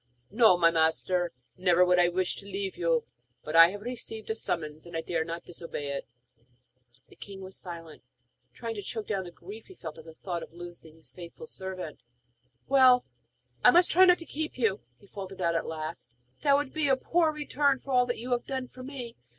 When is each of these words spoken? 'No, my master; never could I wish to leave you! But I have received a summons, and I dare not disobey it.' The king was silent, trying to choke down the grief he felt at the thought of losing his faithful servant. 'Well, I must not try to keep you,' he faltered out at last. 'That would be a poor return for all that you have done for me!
'No, 0.31 0.57
my 0.57 0.71
master; 0.71 1.31
never 1.57 1.85
could 1.85 1.99
I 1.99 2.07
wish 2.09 2.35
to 2.37 2.47
leave 2.47 2.75
you! 2.75 3.05
But 3.43 3.55
I 3.55 3.67
have 3.69 3.83
received 3.83 4.31
a 4.31 4.35
summons, 4.35 4.87
and 4.87 4.97
I 4.97 5.01
dare 5.01 5.23
not 5.23 5.43
disobey 5.43 5.89
it.' 5.91 6.07
The 7.09 7.15
king 7.15 7.41
was 7.41 7.55
silent, 7.55 8.01
trying 8.51 8.73
to 8.73 8.81
choke 8.81 9.05
down 9.05 9.25
the 9.25 9.31
grief 9.31 9.67
he 9.67 9.75
felt 9.75 9.99
at 9.99 10.05
the 10.05 10.15
thought 10.15 10.41
of 10.41 10.53
losing 10.53 10.95
his 10.95 11.11
faithful 11.13 11.45
servant. 11.45 12.01
'Well, 12.67 13.05
I 13.63 13.69
must 13.69 13.95
not 13.95 14.07
try 14.07 14.15
to 14.15 14.25
keep 14.25 14.57
you,' 14.57 14.79
he 14.97 15.05
faltered 15.05 15.39
out 15.39 15.53
at 15.53 15.67
last. 15.67 16.15
'That 16.41 16.55
would 16.57 16.73
be 16.73 16.87
a 16.87 16.97
poor 16.97 17.31
return 17.31 17.77
for 17.77 17.91
all 17.91 18.07
that 18.07 18.17
you 18.17 18.31
have 18.31 18.47
done 18.47 18.69
for 18.69 18.81
me! 18.81 19.15